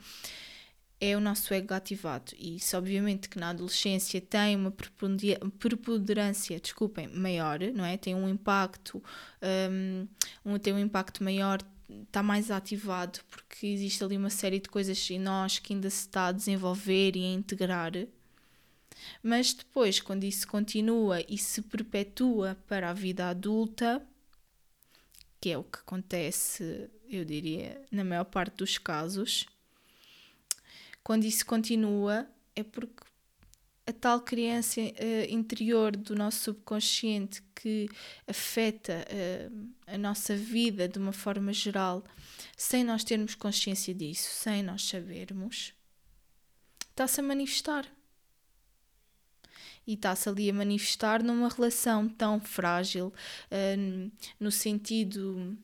É 1.02 1.18
o 1.18 1.20
nosso 1.20 1.54
ego 1.54 1.74
ativado. 1.74 2.32
E 2.40 2.56
isso, 2.56 2.78
obviamente, 2.78 3.28
que 3.28 3.38
na 3.38 3.50
adolescência 3.50 4.22
tem 4.22 4.56
uma 4.56 4.72
preponderância, 4.72 6.58
desculpem, 6.58 7.10
maior, 7.10 7.60
não 7.76 7.84
é? 7.84 7.98
Tem 7.98 8.16
um 8.16 8.30
impacto, 8.30 9.04
um, 10.46 10.58
tem 10.60 10.72
um 10.72 10.80
impacto 10.80 11.22
maior 11.22 11.60
está 12.04 12.24
mais 12.24 12.50
ativado 12.50 13.20
porque 13.30 13.68
existe 13.68 14.04
ali 14.04 14.16
uma 14.18 14.30
série 14.30 14.60
de 14.60 14.70
coisas 14.70 15.12
em 15.12 15.20
nós 15.20 15.60
que 15.60 15.74
ainda 15.74 15.90
se 15.90 16.00
está 16.00 16.28
a 16.28 16.32
desenvolver 16.32 17.16
e 17.16 17.24
a 17.24 17.34
integrar 17.34 17.92
mas 19.22 19.54
depois, 19.54 20.00
quando 20.00 20.24
isso 20.24 20.48
continua 20.48 21.22
e 21.28 21.38
se 21.38 21.62
perpetua 21.62 22.58
para 22.68 22.90
a 22.90 22.94
vida 22.94 23.30
adulta, 23.30 24.06
que 25.40 25.50
é 25.52 25.58
o 25.58 25.64
que 25.64 25.80
acontece, 25.80 26.90
eu 27.10 27.26
diria, 27.26 27.82
na 27.92 28.04
maior 28.04 28.26
parte 28.26 28.58
dos 28.58 28.78
casos, 28.78 29.46
quando 31.04 31.26
isso 31.26 31.46
continua, 31.46 32.28
é 32.56 32.64
porque 32.64 33.04
a 33.86 33.92
tal 33.92 34.22
criança 34.22 34.80
uh, 34.80 34.94
interior 35.30 35.96
do 35.96 36.16
nosso 36.16 36.40
subconsciente 36.40 37.44
que 37.54 37.90
afeta 38.26 39.06
uh, 39.10 39.70
a 39.86 39.98
nossa 39.98 40.36
vida 40.36 40.88
de 40.88 40.98
uma 40.98 41.12
forma 41.12 41.52
geral, 41.52 42.04
sem 42.56 42.84
nós 42.84 43.04
termos 43.04 43.36
consciência 43.36 43.94
disso, 43.94 44.30
sem 44.30 44.64
nós 44.64 44.88
sabermos, 44.88 45.74
está-se 46.90 47.20
a 47.20 47.24
manifestar 47.24 47.86
e 49.86 49.94
está-se 49.94 50.30
ali 50.30 50.50
a 50.50 50.54
manifestar 50.54 51.24
numa 51.24 51.50
relação 51.50 52.08
tão 52.08 52.40
frágil, 52.40 53.14
uh, 53.52 54.12
no 54.40 54.52
sentido. 54.52 55.58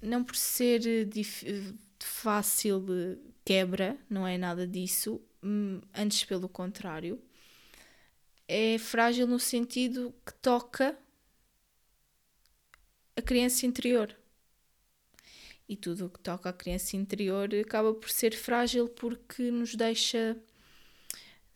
não 0.00 0.22
por 0.22 0.36
ser 0.36 1.04
de 1.06 1.24
fácil 1.98 2.84
quebra, 3.44 3.96
não 4.10 4.26
é 4.26 4.36
nada 4.38 4.66
disso, 4.66 5.20
hum, 5.42 5.80
antes 5.94 6.24
pelo 6.24 6.48
contrário. 6.48 7.20
É 8.48 8.78
frágil 8.78 9.26
no 9.26 9.38
sentido 9.40 10.14
que 10.24 10.32
toca 10.34 10.96
a 13.16 13.22
criança 13.22 13.66
interior. 13.66 14.14
E 15.68 15.76
tudo 15.76 16.06
o 16.06 16.10
que 16.10 16.20
toca 16.20 16.48
a 16.48 16.52
criança 16.52 16.96
interior 16.96 17.48
acaba 17.54 17.92
por 17.92 18.08
ser 18.08 18.36
frágil 18.36 18.88
porque 18.88 19.50
nos 19.50 19.74
deixa 19.74 20.36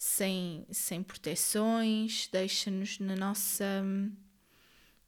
sem, 0.01 0.67
sem 0.71 1.03
proteções, 1.03 2.27
deixa-nos 2.33 2.99
na 3.01 3.15
nossa, 3.15 3.85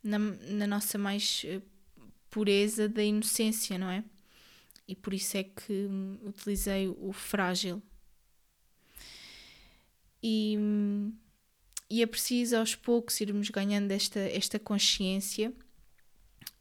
na, 0.05 0.19
na 0.19 0.67
nossa 0.67 0.99
mais 0.99 1.45
eh, 1.47 1.63
pureza 2.29 2.91
da 2.91 3.03
inocência, 3.03 3.79
não 3.79 3.91
é? 3.91 4.05
E 4.87 4.95
por 4.95 5.15
isso 5.15 5.35
é 5.39 5.45
que 5.45 5.89
utilizei 6.23 6.89
o 6.89 7.11
frágil. 7.11 7.83
E, 10.23 10.59
e 11.89 12.03
é 12.03 12.07
preciso 12.07 12.57
aos 12.57 12.75
poucos 12.75 13.19
irmos 13.19 13.49
ganhando 13.49 13.91
esta, 13.93 14.21
esta 14.21 14.59
consciência, 14.59 15.55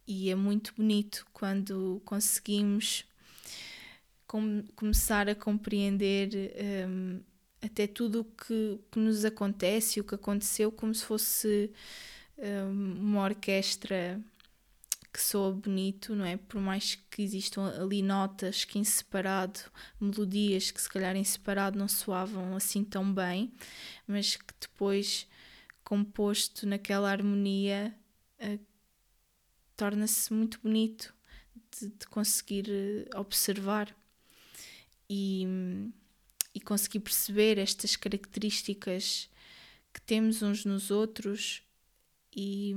e 0.07 0.29
é 0.29 0.35
muito 0.35 0.73
bonito 0.73 1.25
quando 1.33 2.01
conseguimos 2.05 3.03
com, 4.25 4.63
começar 4.73 5.27
a 5.27 5.35
compreender 5.35 6.29
um, 6.87 7.30
até 7.61 7.87
tudo 7.87 8.21
o 8.21 8.25
que, 8.25 8.79
que 8.91 8.99
nos 8.99 9.23
acontece, 9.23 9.99
o 9.99 10.03
que 10.03 10.15
aconteceu, 10.15 10.71
como 10.71 10.93
se 10.93 11.05
fosse 11.05 11.71
um, 12.37 12.93
uma 12.99 13.23
orquestra 13.23 14.19
que 15.13 15.21
soa 15.21 15.51
bonito, 15.51 16.15
não 16.15 16.25
é? 16.25 16.37
Por 16.37 16.61
mais 16.61 16.95
que 16.95 17.21
existam 17.21 17.67
ali 17.79 18.01
notas 18.01 18.63
que 18.63 18.79
em 18.79 18.83
separado, 18.83 19.59
melodias 19.99 20.71
que 20.71 20.81
se 20.81 20.89
calhar 20.89 21.15
em 21.15 21.23
separado 21.23 21.77
não 21.77 21.87
soavam 21.87 22.55
assim 22.55 22.83
tão 22.83 23.13
bem, 23.13 23.51
mas 24.07 24.37
que 24.37 24.53
depois, 24.59 25.27
composto 25.83 26.65
naquela 26.65 27.11
harmonia, 27.11 27.93
uh, 28.39 28.59
torna-se 29.75 30.33
muito 30.33 30.59
bonito 30.61 31.13
de, 31.79 31.89
de 31.89 32.07
conseguir 32.07 32.67
uh, 32.69 33.19
observar. 33.19 33.93
E, 35.09 35.45
e 36.53 36.59
conseguir 36.59 36.99
perceber 36.99 37.57
estas 37.57 37.95
características 37.95 39.29
que 39.93 40.01
temos 40.01 40.41
uns 40.41 40.65
nos 40.65 40.91
outros 40.91 41.63
e, 42.35 42.75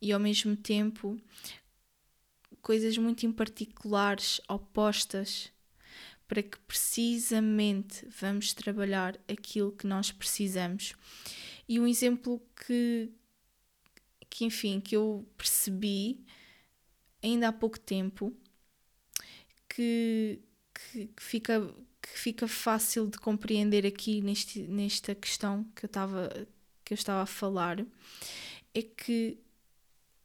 e 0.00 0.12
ao 0.12 0.20
mesmo 0.20 0.56
tempo 0.56 1.18
coisas 2.60 2.96
muito 2.96 3.26
em 3.26 3.32
particulares, 3.32 4.40
opostas, 4.48 5.50
para 6.28 6.42
que 6.42 6.56
precisamente 6.60 8.06
vamos 8.06 8.52
trabalhar 8.54 9.18
aquilo 9.28 9.72
que 9.72 9.86
nós 9.86 10.10
precisamos. 10.10 10.94
E 11.68 11.78
um 11.78 11.86
exemplo 11.86 12.40
que, 12.64 13.10
que, 14.30 14.44
enfim, 14.44 14.80
que 14.80 14.96
eu 14.96 15.28
percebi 15.36 16.24
ainda 17.22 17.48
há 17.48 17.52
pouco 17.52 17.78
tempo 17.78 18.34
que, 19.68 20.40
que, 20.74 21.06
que 21.08 21.22
fica, 21.22 21.74
que 22.02 22.18
fica 22.18 22.48
fácil 22.48 23.06
de 23.06 23.18
compreender 23.18 23.86
aqui 23.86 24.20
neste, 24.20 24.60
nesta 24.62 25.14
questão 25.14 25.64
que 25.74 25.84
eu 25.84 25.86
estava 25.86 26.48
que 26.84 26.92
eu 26.92 26.96
estava 26.96 27.22
a 27.22 27.26
falar 27.26 27.84
é 28.74 28.82
que 28.82 29.38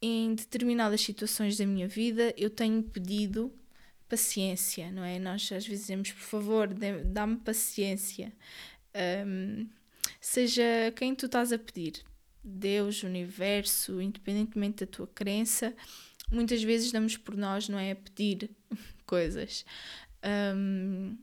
em 0.02 0.34
determinadas 0.36 1.02
situações 1.02 1.58
da 1.58 1.66
minha 1.66 1.88
vida 1.88 2.34
eu 2.36 2.50
tenho 2.50 2.82
pedido 2.82 3.54
paciência, 4.10 4.92
não 4.92 5.04
é? 5.04 5.20
Nós 5.20 5.44
às 5.52 5.66
vezes 5.68 5.82
dizemos, 5.82 6.12
por 6.12 6.22
favor, 6.22 6.70
dá-me 7.06 7.38
paciência. 7.38 8.32
Um, 9.26 9.68
seja 10.22 10.64
quem 10.96 11.14
tu 11.14 11.26
estás 11.26 11.52
a 11.52 11.60
pedir, 11.60 12.04
Deus, 12.44 13.04
universo, 13.04 14.02
independentemente 14.02 14.86
da 14.86 14.92
tua 14.92 15.08
crença, 15.08 15.76
muitas 16.32 16.64
vezes 16.64 16.92
damos 16.92 17.18
por 17.18 17.36
nós, 17.36 17.68
não 17.68 17.78
é? 17.78 17.92
A 17.92 17.96
pedir 17.96 18.50
coisas. 19.06 19.66
Um, 20.56 21.18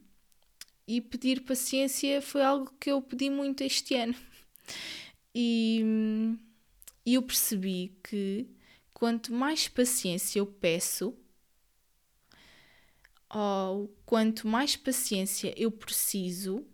e 0.87 1.01
pedir 1.01 1.41
paciência 1.41 2.21
foi 2.21 2.43
algo 2.43 2.71
que 2.79 2.91
eu 2.91 3.01
pedi 3.01 3.29
muito 3.29 3.61
este 3.63 3.95
ano. 3.95 4.15
E, 5.33 5.83
eu 7.05 7.21
percebi 7.21 7.95
que 8.03 8.47
quanto 8.93 9.33
mais 9.33 9.67
paciência 9.67 10.39
eu 10.39 10.45
peço, 10.47 11.15
ou 13.29 13.93
quanto 14.05 14.47
mais 14.47 14.75
paciência 14.75 15.53
eu 15.57 15.69
preciso, 15.71 16.65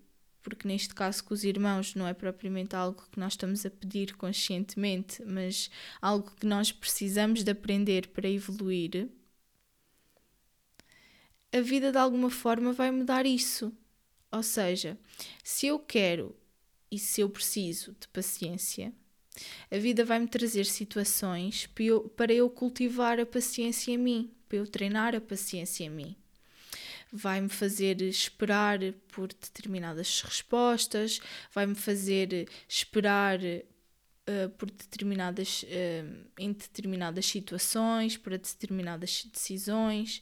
porque 0.44 0.68
neste 0.68 0.94
caso 0.94 1.24
com 1.24 1.34
os 1.34 1.44
irmãos 1.44 1.96
não 1.96 2.08
é 2.08 2.14
propriamente 2.14 2.76
algo 2.76 3.04
que 3.12 3.20
nós 3.20 3.34
estamos 3.34 3.66
a 3.66 3.70
pedir 3.70 4.16
conscientemente, 4.16 5.24
mas 5.26 5.70
algo 6.02 6.32
que 6.32 6.46
nós 6.46 6.72
precisamos 6.72 7.44
de 7.44 7.52
aprender 7.52 8.08
para 8.10 8.30
evoluir, 8.30 9.10
a 11.54 11.60
vida 11.62 11.92
de 11.92 11.98
alguma 11.98 12.30
forma 12.30 12.72
vai 12.72 12.92
mudar 12.92 13.26
isso. 13.26 13.74
Ou 14.32 14.42
seja, 14.42 14.98
se 15.44 15.68
eu 15.68 15.78
quero 15.78 16.36
e 16.90 16.98
se 16.98 17.22
eu 17.22 17.30
preciso 17.30 17.96
de 18.00 18.08
paciência, 18.08 18.94
a 19.70 19.78
vida 19.78 20.04
vai-me 20.04 20.28
trazer 20.28 20.66
situações 20.66 21.68
para 21.68 21.84
eu, 21.84 22.02
para 22.10 22.34
eu 22.34 22.50
cultivar 22.50 23.20
a 23.20 23.26
paciência 23.26 23.92
em 23.92 23.98
mim, 23.98 24.32
para 24.48 24.58
eu 24.58 24.68
treinar 24.68 25.16
a 25.16 25.22
paciência 25.22 25.84
em 25.84 25.90
mim. 25.90 26.16
Vai-me 27.12 27.50
fazer 27.50 28.02
esperar 28.02 28.80
por 29.10 29.28
determinadas 29.28 30.22
respostas, 30.22 31.20
vai-me 31.54 31.76
fazer 31.76 32.48
esperar 32.68 33.40
uh, 34.32 34.50
por 34.52 34.70
determinadas, 34.70 35.64
uh, 35.64 36.26
em 36.38 36.54
determinadas 36.54 37.26
situações, 37.26 38.18
para 38.18 38.38
determinadas 38.38 39.26
decisões. 39.32 40.22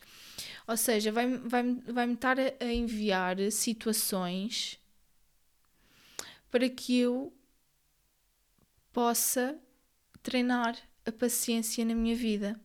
Ou 0.68 0.78
seja, 0.78 1.12
vai-me 1.12 1.38
vai 1.38 1.64
vai 1.88 2.12
estar 2.12 2.40
a, 2.40 2.54
a 2.60 2.74
enviar 2.74 3.38
situações 3.52 4.80
para 6.50 6.68
que 6.70 6.98
eu 6.98 7.34
possa 8.92 9.58
treinar 10.24 10.78
a 11.06 11.12
paciência 11.12 11.86
na 11.86 11.96
minha 11.96 12.16
vida. 12.16 12.60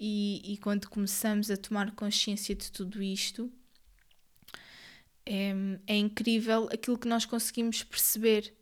E, 0.00 0.52
e 0.52 0.56
quando 0.58 0.88
começamos 0.88 1.50
a 1.50 1.56
tomar 1.56 1.90
consciência 1.92 2.54
de 2.54 2.70
tudo 2.70 3.02
isto, 3.02 3.52
é, 5.26 5.52
é 5.86 5.96
incrível 5.96 6.68
aquilo 6.72 6.98
que 6.98 7.08
nós 7.08 7.26
conseguimos 7.26 7.82
perceber 7.82 8.54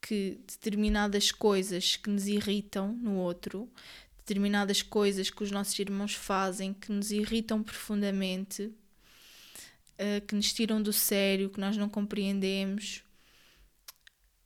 que 0.00 0.40
determinadas 0.46 1.30
coisas 1.32 1.96
que 1.96 2.10
nos 2.10 2.26
irritam 2.26 2.92
no 2.94 3.16
outro, 3.16 3.70
determinadas 4.18 4.82
coisas 4.82 5.30
que 5.30 5.42
os 5.42 5.50
nossos 5.50 5.78
irmãos 5.78 6.14
fazem 6.14 6.72
que 6.72 6.92
nos 6.92 7.10
irritam 7.10 7.62
profundamente, 7.62 8.64
uh, 8.64 10.26
que 10.26 10.34
nos 10.34 10.52
tiram 10.52 10.82
do 10.82 10.92
sério, 10.92 11.50
que 11.50 11.60
nós 11.60 11.76
não 11.76 11.88
compreendemos, 11.88 13.02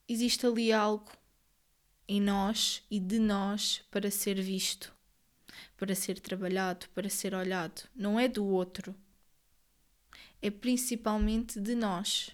existe 0.09 0.47
ali 0.47 0.73
algo 0.73 1.11
em 2.09 2.21
nós 2.21 2.83
e 2.91 2.99
de 3.01 3.19
nós 3.19 3.83
para 3.91 4.11
ser 4.11 4.41
visto 4.41 4.93
para 5.83 5.97
ser 5.97 6.21
trabalhado, 6.21 6.87
para 6.95 7.09
ser 7.09 7.35
olhado. 7.35 7.83
Não 7.93 8.19
é 8.19 8.29
do 8.29 8.45
outro. 8.45 8.95
É 10.41 10.49
principalmente 10.49 11.61
de 11.61 11.75
nós. 11.75 12.31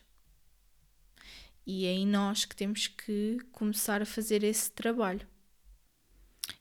E 1.70 1.84
é 1.84 1.92
em 1.92 2.06
nós 2.06 2.46
que 2.46 2.56
temos 2.56 2.86
que 2.86 3.36
começar 3.52 4.00
a 4.00 4.06
fazer 4.06 4.42
esse 4.42 4.72
trabalho. 4.72 5.28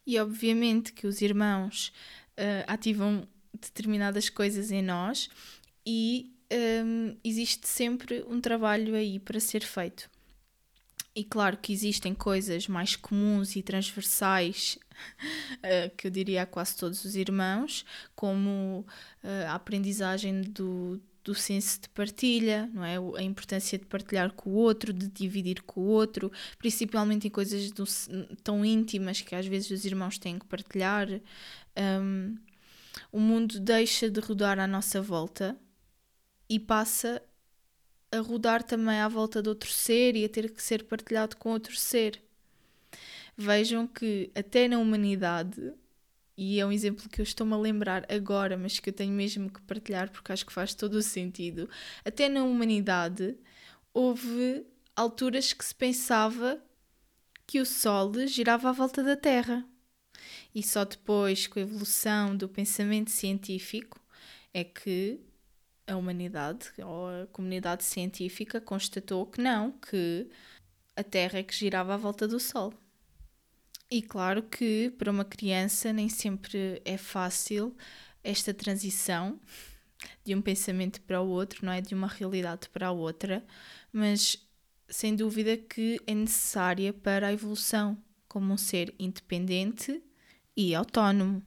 E 0.06 0.20
obviamente 0.20 0.92
que 0.92 1.08
os 1.08 1.22
irmãos 1.22 1.94
uh, 2.38 2.66
ativam 2.68 3.26
determinadas 3.54 4.30
coisas 4.30 4.70
em 4.70 4.82
nós 4.82 5.30
e 5.86 6.36
um, 6.84 7.16
existe 7.24 7.70
sempre 7.70 8.26
um 8.28 8.42
trabalho 8.42 8.96
aí 8.96 9.18
para 9.18 9.40
ser 9.40 9.64
feito. 9.64 10.10
E 11.16 11.24
claro 11.24 11.56
que 11.56 11.72
existem 11.72 12.14
coisas 12.14 12.68
mais 12.68 12.98
comuns 12.98 13.56
e 13.56 13.64
transversais 13.64 14.78
uh, 15.64 15.90
que 15.96 16.08
eu 16.08 16.12
diria 16.12 16.42
a 16.42 16.46
quase 16.46 16.76
todos 16.76 17.06
os 17.06 17.16
irmãos, 17.16 17.86
como 18.14 18.86
uh, 19.24 19.48
a 19.48 19.56
aprendizagem 19.56 20.42
do, 20.42 21.02
do 21.28 21.36
senso 21.36 21.82
de 21.82 21.90
partilha, 21.90 22.72
não 22.74 22.86
é? 22.86 22.96
A 23.20 23.22
importância 23.22 23.78
de 23.78 23.86
partilhar 23.86 24.32
com 24.32 24.50
o 24.50 24.54
outro, 24.54 24.94
de 24.94 25.10
dividir 25.10 25.62
com 25.64 25.82
o 25.82 25.88
outro, 25.88 26.32
principalmente 26.58 27.28
em 27.28 27.30
coisas 27.30 27.70
do, 27.70 27.84
tão 28.42 28.64
íntimas 28.64 29.20
que 29.20 29.36
às 29.36 29.46
vezes 29.46 29.70
os 29.72 29.84
irmãos 29.84 30.18
têm 30.18 30.40
que 30.40 30.46
partilhar. 30.46 31.10
Um, 31.78 32.38
o 33.12 33.20
mundo 33.20 33.60
deixa 33.60 34.10
de 34.10 34.22
rodar 34.22 34.58
à 34.58 34.66
nossa 34.66 35.02
volta 35.02 35.58
e 36.50 36.58
passa 36.62 37.22
a 38.10 38.20
rodar 38.20 38.64
também 38.64 39.02
à 39.02 39.10
volta 39.10 39.44
de 39.44 39.50
outro 39.50 39.70
ser 39.70 40.16
e 40.16 40.24
a 40.24 40.30
ter 40.30 40.50
que 40.50 40.64
ser 40.64 40.86
partilhado 40.86 41.36
com 41.36 41.50
outro 41.50 41.76
ser. 41.76 42.24
Vejam 43.36 43.86
que 43.86 44.32
até 44.34 44.66
na 44.70 44.80
humanidade, 44.80 45.74
e 46.38 46.60
é 46.60 46.66
um 46.66 46.72
exemplo 46.72 47.10
que 47.10 47.20
eu 47.20 47.24
estou-me 47.24 47.54
a 47.54 47.58
lembrar 47.58 48.06
agora, 48.12 48.56
mas 48.58 48.80
que 48.80 48.90
eu 48.90 48.94
tenho 48.94 49.12
mesmo 49.14 49.50
que 49.50 49.62
partilhar 49.64 50.12
porque 50.12 50.32
acho 50.32 50.46
que 50.46 50.54
faz 50.54 50.74
todo 50.76 50.94
o 50.94 51.02
sentido, 51.02 51.70
até 52.06 52.30
na 52.30 52.44
humanidade 52.44 53.36
houve 53.94 54.66
alturas 54.96 55.54
que 55.54 55.66
se 55.66 55.74
pensava 55.74 56.62
que 57.48 57.60
o 57.60 57.66
Sol 57.66 58.14
girava 58.28 58.70
à 58.70 58.72
volta 58.72 59.02
da 59.04 59.16
Terra. 59.16 59.66
E 60.54 60.62
só 60.62 60.86
depois, 60.86 61.48
com 61.48 61.60
a 61.60 61.62
evolução 61.62 62.36
do 62.36 62.50
pensamento 62.50 63.12
científico, 63.12 64.00
é 64.54 64.64
que 64.64 65.20
a 65.88 65.96
humanidade 65.96 66.72
ou 66.84 67.08
a 67.10 67.28
comunidade 67.28 67.84
científica 67.84 68.60
constatou 68.60 69.26
que 69.26 69.42
não, 69.42 69.72
que 69.72 70.30
a 70.96 71.04
Terra 71.04 71.40
é 71.40 71.44
que 71.44 71.56
girava 71.56 71.94
à 71.94 71.98
volta 71.98 72.28
do 72.28 72.40
Sol. 72.40 72.74
E 73.90 74.02
claro 74.02 74.44
que 74.44 74.92
para 74.98 75.12
uma 75.12 75.24
criança 75.24 75.94
nem 75.94 76.10
sempre 76.10 76.82
é 76.84 76.98
fácil 76.98 77.76
esta 78.24 78.54
transição 78.54 79.40
de 80.26 80.36
um 80.36 80.42
pensamento 80.42 81.02
para 81.02 81.22
o 81.22 81.28
outro, 81.30 81.66
não 81.66 81.72
é? 81.72 81.80
De 81.80 81.96
uma 81.96 82.08
realidade 82.08 82.68
para 82.70 82.88
a 82.88 82.92
outra, 82.92 83.46
mas 83.92 84.46
sem 84.90 85.16
dúvida 85.16 85.56
que 85.58 86.00
é 86.06 86.14
necessária 86.14 86.92
para 86.92 87.28
a 87.28 87.34
evolução 87.34 87.98
como 88.28 88.54
um 88.54 88.58
ser 88.58 88.94
independente 89.00 90.02
e 90.56 90.76
autónomo. 90.76 91.42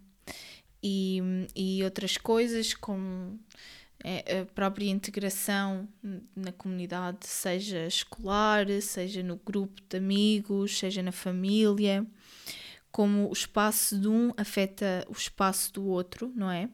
E, 0.82 1.20
e 1.54 1.84
outras 1.84 2.16
coisas 2.16 2.72
como 2.72 3.38
é, 4.02 4.40
a 4.40 4.46
própria 4.46 4.88
integração 4.88 5.86
na 6.34 6.52
comunidade, 6.52 7.26
seja 7.26 7.86
escolar, 7.86 8.66
seja 8.80 9.22
no 9.22 9.36
grupo 9.36 9.80
de 9.86 9.98
amigos, 9.98 10.78
seja 10.78 11.02
na 11.02 11.12
família, 11.12 12.06
como 12.90 13.28
o 13.28 13.32
espaço 13.32 13.98
de 13.98 14.08
um 14.08 14.32
afeta 14.36 15.04
o 15.08 15.12
espaço 15.12 15.72
do 15.72 15.84
outro, 15.86 16.32
não 16.34 16.50
é? 16.50 16.68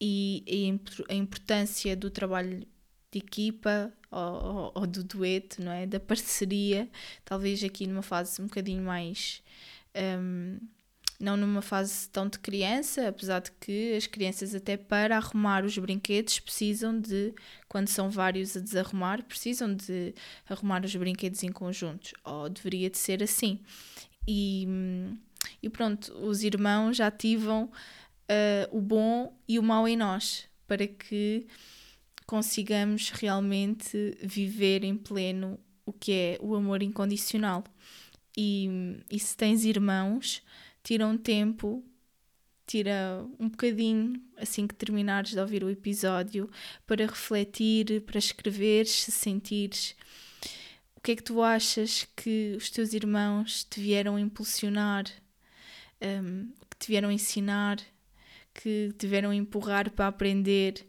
E, 0.00 0.80
a 1.08 1.14
importância 1.14 1.94
do 1.94 2.10
trabalho 2.10 2.66
de 3.12 3.18
equipa 3.18 3.92
ou, 4.10 4.72
ou, 4.74 4.86
do 4.86 5.04
dueto, 5.04 5.62
não 5.62 5.72
é? 5.72 5.86
Da 5.86 6.00
parceria, 6.00 6.88
talvez 7.24 7.62
aqui 7.62 7.86
numa 7.86 8.02
fase 8.02 8.40
um 8.40 8.46
bocadinho 8.46 8.82
mais. 8.82 9.42
Um, 9.94 10.58
não 11.20 11.36
numa 11.36 11.60
fase 11.60 12.08
tão 12.08 12.26
de 12.26 12.38
criança, 12.38 13.08
apesar 13.08 13.40
de 13.40 13.52
que 13.52 13.94
as 13.94 14.06
crianças 14.06 14.54
até 14.54 14.78
para 14.78 15.18
arrumar 15.18 15.66
os 15.66 15.76
brinquedos 15.76 16.40
precisam 16.40 16.98
de, 16.98 17.34
quando 17.68 17.88
são 17.88 18.08
vários 18.08 18.56
a 18.56 18.60
desarrumar, 18.60 19.22
precisam 19.24 19.74
de 19.74 20.14
arrumar 20.48 20.82
os 20.82 20.96
brinquedos 20.96 21.42
em 21.42 21.52
conjuntos, 21.52 22.14
ou 22.24 22.48
deveria 22.48 22.88
de 22.88 22.96
ser 22.96 23.22
assim. 23.22 23.60
E, 24.26 24.66
e 25.62 25.68
pronto, 25.68 26.12
os 26.18 26.42
irmãos 26.42 27.00
ativam 27.00 27.64
uh, 27.64 28.76
o 28.76 28.80
bom 28.80 29.36
e 29.48 29.58
o 29.58 29.62
mau 29.62 29.88
em 29.88 29.96
nós, 29.96 30.48
para 30.66 30.86
que 30.86 31.46
consigamos 32.26 33.10
realmente 33.10 34.16
viver 34.22 34.84
em 34.84 34.96
pleno 34.96 35.58
o 35.84 35.92
que 35.92 36.12
é 36.12 36.38
o 36.40 36.54
amor 36.54 36.82
incondicional. 36.82 37.64
E, 38.36 38.68
e 39.10 39.18
se 39.18 39.36
tens 39.36 39.64
irmãos, 39.64 40.42
tira 40.84 41.06
um 41.06 41.18
tempo, 41.18 41.84
tira 42.66 43.26
um 43.38 43.48
bocadinho 43.48 44.22
assim 44.36 44.66
que 44.66 44.74
terminares 44.74 45.32
de 45.32 45.40
ouvir 45.40 45.64
o 45.64 45.70
episódio 45.70 46.48
para 46.86 47.04
refletir, 47.04 48.02
para 48.02 48.18
escreveres, 48.18 48.90
se 48.90 49.10
sentires. 49.10 49.96
O 51.00 51.02
que 51.02 51.12
é 51.12 51.16
que 51.16 51.22
tu 51.22 51.42
achas 51.42 52.06
que 52.14 52.52
os 52.58 52.68
teus 52.68 52.92
irmãos 52.92 53.64
te 53.64 53.80
vieram 53.80 54.18
impulsionar, 54.18 55.06
um, 56.02 56.52
que 56.68 56.76
te 56.78 56.88
vieram 56.88 57.10
ensinar, 57.10 57.80
que 58.52 58.92
te 58.98 59.06
vieram 59.06 59.32
empurrar 59.32 59.90
para 59.90 60.08
aprender, 60.08 60.86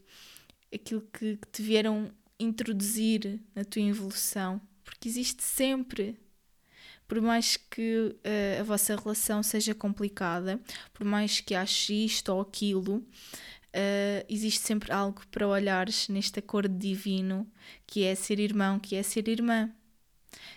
aquilo 0.74 1.00
que, 1.14 1.38
que 1.38 1.48
te 1.48 1.62
vieram 1.62 2.12
introduzir 2.38 3.40
na 3.56 3.64
tua 3.64 3.82
evolução? 3.84 4.60
Porque 4.84 5.08
existe 5.08 5.44
sempre 5.44 6.20
por 7.08 7.22
mais 7.22 7.56
que 7.56 8.16
uh, 8.26 8.62
a 8.62 8.64
vossa 8.64 8.96
relação 8.98 9.42
seja 9.42 9.74
complicada, 9.74 10.60
por 10.94 11.06
mais 11.06 11.40
que 11.40 11.56
aches 11.56 11.90
isto 11.90 12.30
ou 12.34 12.42
aquilo, 12.42 12.98
uh, 12.98 14.26
existe 14.28 14.60
sempre 14.60 14.92
algo 14.92 15.22
para 15.32 15.48
olhares 15.48 16.10
neste 16.10 16.40
acordo 16.40 16.78
divino 16.78 17.50
que 17.88 18.04
é 18.04 18.14
ser 18.14 18.40
irmão, 18.40 18.78
que 18.78 18.96
é 18.96 19.04
ser 19.04 19.30
irmã. 19.30 19.74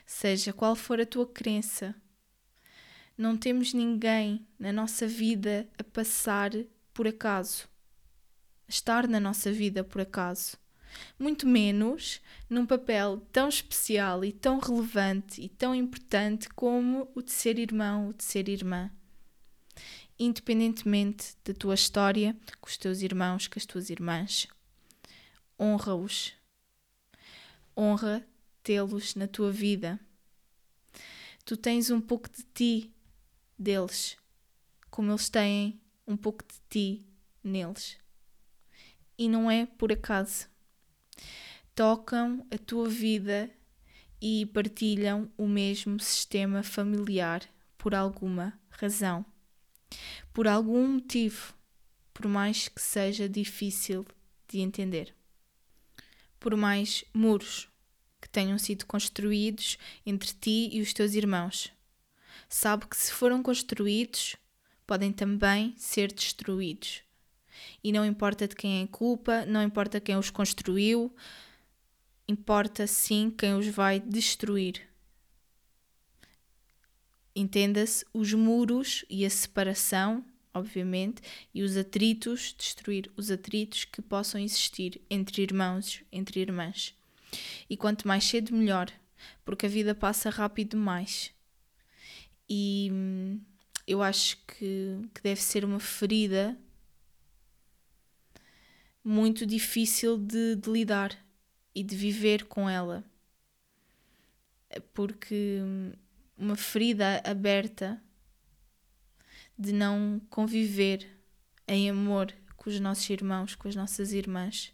Seja 0.06 0.52
qual 0.52 0.76
for 0.76 1.00
a 1.00 1.06
tua 1.06 1.26
crença, 1.26 1.94
não 3.16 3.36
temos 3.36 3.72
ninguém 3.72 4.46
na 4.58 4.72
nossa 4.72 5.06
vida 5.06 5.68
a 5.78 5.84
passar 5.84 6.50
por 6.92 7.06
acaso, 7.06 7.68
a 8.66 8.70
estar 8.70 9.08
na 9.08 9.20
nossa 9.20 9.52
vida 9.52 9.84
por 9.84 10.00
acaso 10.00 10.58
muito 11.18 11.46
menos 11.46 12.20
num 12.48 12.66
papel 12.66 13.20
tão 13.32 13.48
especial 13.48 14.24
e 14.24 14.32
tão 14.32 14.58
relevante 14.58 15.40
e 15.40 15.48
tão 15.48 15.74
importante 15.74 16.48
como 16.50 17.10
o 17.14 17.22
de 17.22 17.32
ser 17.32 17.58
irmão, 17.58 18.08
o 18.08 18.14
de 18.14 18.24
ser 18.24 18.48
irmã. 18.48 18.90
Independentemente 20.18 21.36
da 21.44 21.52
tua 21.52 21.74
história, 21.74 22.36
com 22.60 22.68
os 22.68 22.76
teus 22.76 23.02
irmãos, 23.02 23.48
com 23.48 23.58
as 23.58 23.66
tuas 23.66 23.90
irmãs, 23.90 24.46
honra-os. 25.58 26.34
Honra 27.76 28.24
tê-los 28.64 29.14
na 29.14 29.28
tua 29.28 29.52
vida. 29.52 30.00
Tu 31.44 31.56
tens 31.56 31.90
um 31.90 32.00
pouco 32.00 32.28
de 32.28 32.42
ti 32.54 32.92
deles, 33.56 34.16
como 34.90 35.12
eles 35.12 35.28
têm 35.28 35.80
um 36.06 36.16
pouco 36.16 36.42
de 36.42 36.58
ti 36.68 37.06
neles. 37.44 37.96
E 39.16 39.28
não 39.28 39.48
é 39.48 39.66
por 39.66 39.92
acaso 39.92 40.48
tocam 41.74 42.46
a 42.52 42.58
tua 42.58 42.88
vida 42.88 43.50
e 44.20 44.46
partilham 44.46 45.30
o 45.36 45.46
mesmo 45.46 45.98
sistema 45.98 46.62
familiar 46.62 47.42
por 47.76 47.94
alguma 47.94 48.58
razão, 48.70 49.26
por 50.32 50.46
algum 50.46 50.86
motivo, 50.94 51.52
por 52.12 52.28
mais 52.28 52.68
que 52.68 52.80
seja 52.80 53.28
difícil 53.28 54.06
de 54.48 54.60
entender. 54.60 55.14
Por 56.38 56.56
mais 56.56 57.04
muros 57.12 57.68
tenham 58.34 58.58
sido 58.58 58.84
construídos 58.84 59.78
entre 60.04 60.32
ti 60.34 60.68
e 60.72 60.80
os 60.80 60.92
teus 60.92 61.14
irmãos. 61.14 61.72
Sabe 62.48 62.86
que 62.88 62.96
se 62.96 63.12
foram 63.12 63.40
construídos, 63.40 64.34
podem 64.84 65.12
também 65.12 65.72
ser 65.78 66.12
destruídos. 66.12 67.02
E 67.82 67.92
não 67.92 68.04
importa 68.04 68.48
de 68.48 68.56
quem 68.56 68.80
é 68.80 68.84
a 68.84 68.88
culpa, 68.88 69.46
não 69.46 69.62
importa 69.62 70.00
quem 70.00 70.16
os 70.16 70.30
construiu, 70.30 71.14
importa 72.26 72.88
sim 72.88 73.30
quem 73.30 73.54
os 73.54 73.68
vai 73.68 74.00
destruir. 74.00 74.82
Entenda-se 77.36 78.04
os 78.12 78.32
muros 78.32 79.04
e 79.08 79.24
a 79.24 79.30
separação, 79.30 80.24
obviamente, 80.52 81.22
e 81.54 81.62
os 81.62 81.76
atritos, 81.76 82.52
destruir 82.58 83.10
os 83.16 83.30
atritos 83.30 83.84
que 83.84 84.02
possam 84.02 84.40
existir 84.40 85.00
entre 85.08 85.42
irmãos, 85.42 86.02
entre 86.10 86.40
irmãs. 86.40 86.94
E 87.68 87.76
quanto 87.76 88.06
mais 88.06 88.24
cedo, 88.24 88.54
melhor, 88.54 88.90
porque 89.44 89.66
a 89.66 89.68
vida 89.68 89.94
passa 89.94 90.30
rápido 90.30 90.70
demais. 90.70 91.32
E 92.48 92.88
hum, 92.92 93.40
eu 93.86 94.02
acho 94.02 94.38
que, 94.46 94.98
que 95.14 95.22
deve 95.22 95.40
ser 95.40 95.64
uma 95.64 95.80
ferida 95.80 96.58
muito 99.02 99.44
difícil 99.44 100.16
de, 100.16 100.56
de 100.56 100.70
lidar 100.70 101.16
e 101.74 101.82
de 101.82 101.94
viver 101.94 102.44
com 102.46 102.68
ela. 102.68 103.04
Porque 104.92 105.60
uma 106.36 106.56
ferida 106.56 107.22
aberta 107.24 108.02
de 109.58 109.72
não 109.72 110.20
conviver 110.30 111.08
em 111.68 111.88
amor 111.88 112.34
com 112.56 112.70
os 112.70 112.80
nossos 112.80 113.08
irmãos, 113.10 113.54
com 113.54 113.68
as 113.68 113.76
nossas 113.76 114.12
irmãs, 114.12 114.72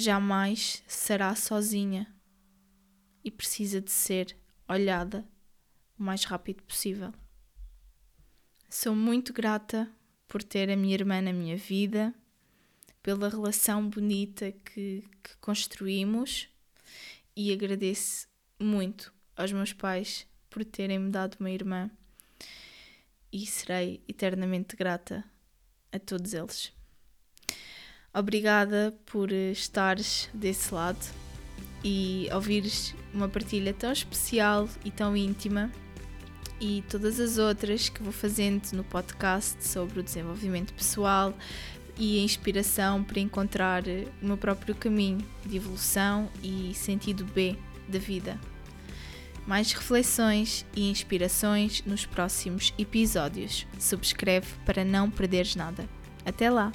jamais 0.00 0.82
será 0.86 1.34
sozinha 1.34 2.12
e 3.22 3.30
precisa 3.30 3.80
de 3.80 3.90
ser 3.90 4.36
olhada 4.68 5.26
o 5.98 6.02
mais 6.02 6.24
rápido 6.24 6.62
possível. 6.62 7.12
Sou 8.68 8.94
muito 8.94 9.32
grata 9.32 9.90
por 10.26 10.42
ter 10.42 10.70
a 10.70 10.76
minha 10.76 10.94
irmã 10.94 11.20
na 11.20 11.32
minha 11.32 11.56
vida 11.56 12.14
pela 13.02 13.28
relação 13.28 13.88
bonita 13.88 14.52
que, 14.52 15.04
que 15.22 15.36
construímos 15.40 16.48
e 17.34 17.52
agradeço 17.52 18.28
muito 18.58 19.12
aos 19.36 19.52
meus 19.52 19.72
pais 19.72 20.26
por 20.48 20.64
terem-me 20.64 21.10
dado 21.10 21.36
uma 21.40 21.50
irmã 21.50 21.90
e 23.32 23.46
serei 23.46 24.02
eternamente 24.08 24.76
grata 24.76 25.24
a 25.92 25.98
todos 25.98 26.34
eles. 26.34 26.72
Obrigada 28.12 28.94
por 29.06 29.30
estares 29.32 30.28
desse 30.34 30.74
lado 30.74 31.04
e 31.82 32.28
ouvires 32.32 32.94
uma 33.14 33.28
partilha 33.28 33.72
tão 33.72 33.92
especial 33.92 34.68
e 34.84 34.90
tão 34.90 35.16
íntima 35.16 35.70
e 36.60 36.82
todas 36.90 37.18
as 37.18 37.38
outras 37.38 37.88
que 37.88 38.02
vou 38.02 38.12
fazendo 38.12 38.72
no 38.72 38.84
podcast 38.84 39.66
sobre 39.66 40.00
o 40.00 40.02
desenvolvimento 40.02 40.74
pessoal, 40.74 41.34
e 42.00 42.18
a 42.18 42.22
inspiração 42.22 43.04
para 43.04 43.20
encontrar 43.20 43.84
o 44.22 44.26
meu 44.26 44.36
próprio 44.36 44.74
caminho 44.74 45.18
de 45.44 45.56
evolução 45.56 46.30
e 46.42 46.72
sentido 46.74 47.24
B 47.24 47.56
da 47.86 47.98
vida. 47.98 48.40
Mais 49.46 49.72
reflexões 49.72 50.64
e 50.74 50.90
inspirações 50.90 51.82
nos 51.84 52.06
próximos 52.06 52.72
episódios. 52.78 53.66
Subscreve 53.78 54.48
para 54.64 54.84
não 54.84 55.10
perderes 55.10 55.54
nada. 55.54 55.86
Até 56.24 56.48
lá! 56.48 56.72